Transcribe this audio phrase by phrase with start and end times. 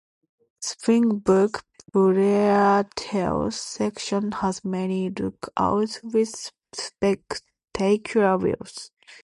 [0.61, 1.63] Springbrook
[1.93, 8.89] Plateau section has many lookouts with spectacular views.